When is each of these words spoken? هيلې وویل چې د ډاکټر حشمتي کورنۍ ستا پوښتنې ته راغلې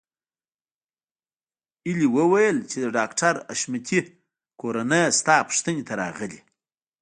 هيلې 1.85 2.07
وویل 2.17 2.57
چې 2.69 2.77
د 2.83 2.85
ډاکټر 2.97 3.33
حشمتي 3.51 3.99
کورنۍ 4.61 5.03
ستا 5.19 5.35
پوښتنې 5.49 5.83
ته 5.87 5.93
راغلې 6.03 6.39